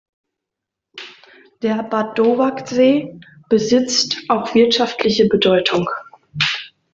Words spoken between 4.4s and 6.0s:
wirtschaftliche Bedeutung.